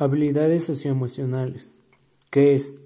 Habilidades 0.00 0.64
socioemocionales, 0.64 1.74
que 2.30 2.54
es 2.54 2.76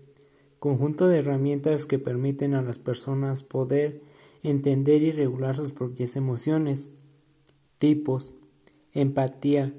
conjunto 0.59 1.07
de 1.07 1.19
herramientas 1.19 1.87
que 1.87 2.01
permiten 2.01 2.55
a 2.55 2.63
las 2.63 2.79
personas 2.79 3.45
poder 3.45 4.01
entender 4.43 5.05
y 5.05 5.13
regular 5.13 5.55
sus 5.55 5.71
propias 5.71 6.17
emociones, 6.17 6.89
tipos, 7.79 8.35
empatía, 8.93 9.73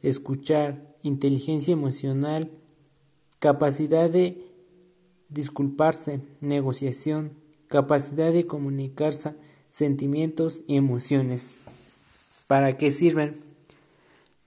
escuchar, 0.00 0.96
inteligencia 1.02 1.72
emocional, 1.72 2.52
capacidad 3.38 4.08
de 4.08 4.46
disculparse, 5.28 6.22
negociación, 6.40 7.32
capacidad 7.66 8.32
de 8.32 8.46
comunicarse, 8.46 9.34
sentimientos 9.68 10.62
y 10.66 10.76
emociones. 10.76 11.50
¿Para 12.46 12.78
qué 12.78 12.92
sirven? 12.92 13.47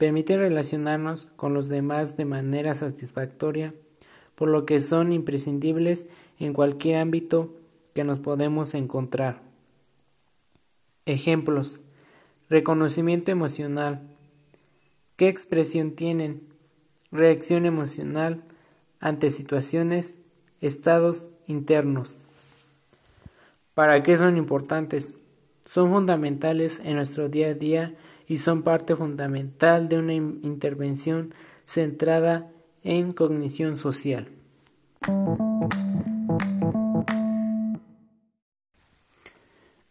Permite 0.01 0.35
relacionarnos 0.35 1.27
con 1.35 1.53
los 1.53 1.69
demás 1.69 2.17
de 2.17 2.25
manera 2.25 2.73
satisfactoria, 2.73 3.75
por 4.33 4.47
lo 4.47 4.65
que 4.65 4.81
son 4.81 5.13
imprescindibles 5.13 6.07
en 6.39 6.53
cualquier 6.53 6.97
ámbito 6.97 7.53
que 7.93 8.03
nos 8.03 8.17
podemos 8.17 8.73
encontrar. 8.73 9.43
Ejemplos. 11.05 11.81
Reconocimiento 12.49 13.29
emocional. 13.29 14.01
¿Qué 15.17 15.27
expresión 15.27 15.91
tienen? 15.91 16.41
Reacción 17.11 17.67
emocional 17.67 18.41
ante 18.99 19.29
situaciones, 19.29 20.15
estados 20.61 21.27
internos. 21.45 22.19
¿Para 23.75 24.01
qué 24.01 24.17
son 24.17 24.37
importantes? 24.37 25.13
Son 25.63 25.91
fundamentales 25.91 26.81
en 26.83 26.95
nuestro 26.95 27.29
día 27.29 27.49
a 27.49 27.53
día 27.53 27.95
y 28.31 28.37
son 28.37 28.63
parte 28.63 28.95
fundamental 28.95 29.89
de 29.89 29.97
una 29.97 30.13
intervención 30.13 31.33
centrada 31.65 32.49
en 32.81 33.11
cognición 33.11 33.75
social. 33.75 34.29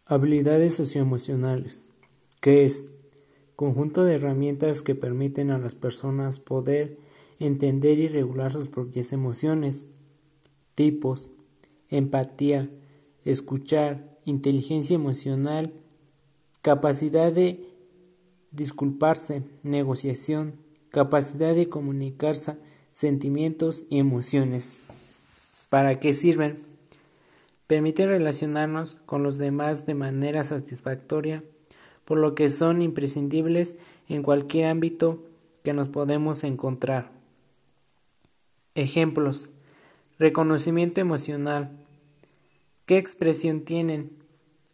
Habilidades 0.07 0.73
socioemocionales, 0.73 1.85
que 2.39 2.65
es 2.65 2.91
conjunto 3.55 4.03
de 4.05 4.15
herramientas 4.15 4.81
que 4.81 4.95
permiten 4.95 5.51
a 5.51 5.59
las 5.59 5.75
personas 5.75 6.39
poder 6.39 6.97
entender 7.37 7.99
y 7.99 8.07
regular 8.07 8.51
sus 8.51 8.69
propias 8.69 9.13
emociones, 9.13 9.85
tipos, 10.73 11.29
empatía, 11.89 12.71
escuchar, 13.23 14.17
inteligencia 14.25 14.95
emocional, 14.95 15.73
capacidad 16.63 17.31
de 17.31 17.70
disculparse, 18.51 19.43
negociación, 19.63 20.55
capacidad 20.89 21.55
de 21.55 21.69
comunicarse, 21.69 22.57
sentimientos 22.91 23.85
y 23.89 23.99
emociones. 23.99 24.73
¿Para 25.69 25.99
qué 25.99 26.13
sirven? 26.13 26.59
Permite 27.67 28.05
relacionarnos 28.05 28.97
con 29.05 29.23
los 29.23 29.37
demás 29.37 29.85
de 29.85 29.95
manera 29.95 30.43
satisfactoria, 30.43 31.43
por 32.03 32.17
lo 32.17 32.35
que 32.35 32.49
son 32.49 32.81
imprescindibles 32.81 33.75
en 34.09 34.23
cualquier 34.23 34.65
ámbito 34.65 35.23
que 35.63 35.71
nos 35.73 35.87
podemos 35.87 36.43
encontrar. 36.43 37.11
Ejemplos. 38.75 39.49
Reconocimiento 40.19 40.99
emocional. 40.99 41.71
¿Qué 42.85 42.97
expresión 42.97 43.61
tienen? 43.61 44.11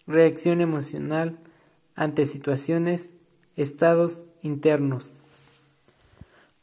Reacción 0.07 0.61
emocional 0.61 1.37
ante 1.95 2.25
situaciones 2.25 3.11
estados 3.57 4.23
internos. 4.41 5.15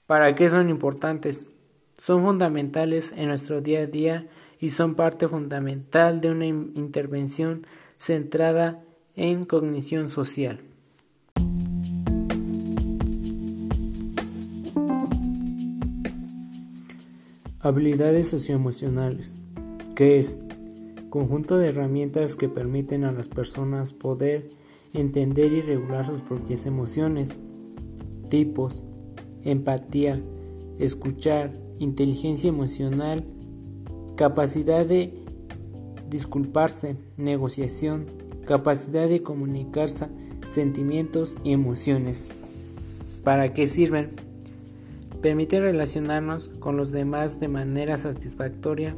¿Para 0.07 0.35
qué 0.35 0.49
son 0.49 0.71
importantes? 0.71 1.45
Son 1.99 2.23
fundamentales 2.23 3.13
en 3.17 3.29
nuestro 3.29 3.61
día 3.61 3.81
a 3.81 3.87
día 3.87 4.27
y 4.61 4.71
son 4.71 4.95
parte 4.95 5.29
fundamental 5.29 6.21
de 6.21 6.31
una 6.31 6.47
intervención 6.47 7.67
centrada 7.99 8.83
en 9.17 9.45
cognición 9.45 10.09
social. 10.09 10.61
Habilidades 17.61 18.29
socioemocionales, 18.29 19.37
que 19.95 20.19
es 20.19 20.39
conjunto 21.09 21.57
de 21.57 21.69
herramientas 21.69 22.37
que 22.37 22.49
permiten 22.49 23.05
a 23.05 23.13
las 23.13 23.29
personas 23.29 23.95
poder 23.95 24.51
entender 24.95 25.53
y 25.53 25.61
regular 25.61 26.07
sus 26.07 26.23
propias 26.23 26.65
emociones, 26.67 27.39
tipos, 28.31 28.85
empatía, 29.43 30.21
escuchar, 30.79 31.53
inteligencia 31.79 32.49
emocional, 32.49 33.25
capacidad 34.17 34.87
de 34.87 35.13
disculparse, 36.09 36.97
negociación, 37.17 38.07
capacidad 38.47 39.09
de 39.09 39.23
comunicarse, 39.23 40.07
sentimientos 40.47 41.37
y 41.43 41.53
emociones. 41.53 42.29
¿Para 43.25 43.53
qué 43.53 43.67
sirven? 43.67 44.11
Permite 45.21 45.61
relacionarnos 45.61 46.51
con 46.61 46.77
los 46.77 46.93
demás 46.93 47.41
de 47.41 47.49
manera 47.49 47.97
satisfactoria, 47.97 48.95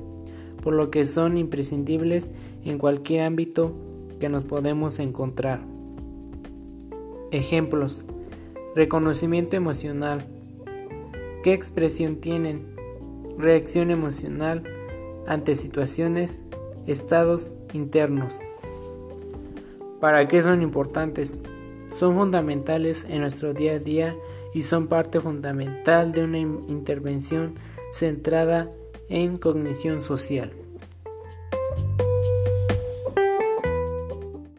por 0.63 0.75
lo 0.75 0.91
que 0.91 1.07
son 1.07 1.39
imprescindibles 1.39 2.33
en 2.65 2.79
cualquier 2.79 3.23
ámbito 3.23 3.77
que 4.19 4.29
nos 4.29 4.45
podemos 4.45 4.99
encontrar. 4.99 5.76
Ejemplos. 7.37 8.07
Reconocimiento 8.75 9.57
emocional. 9.57 10.25
¿Qué 11.43 11.53
expresión 11.53 12.17
tienen? 12.17 12.75
Reacción 13.39 13.91
emocional 13.91 14.63
ante 15.27 15.55
situaciones, 15.55 16.41
estados 16.87 17.53
internos. 17.75 18.41
¿Para 20.01 20.27
qué 20.29 20.41
son 20.41 20.63
importantes? 20.63 21.37
Son 21.91 22.17
fundamentales 22.17 23.07
en 23.09 23.21
nuestro 23.21 23.53
día 23.53 23.73
a 23.73 23.79
día 23.79 24.17
y 24.55 24.63
son 24.63 24.87
parte 24.87 25.21
fundamental 25.21 26.13
de 26.13 26.25
una 26.25 26.39
intervención 26.39 27.55
centrada 27.93 28.71
en 29.11 29.37
cognición 29.37 30.01
social. 30.01 30.53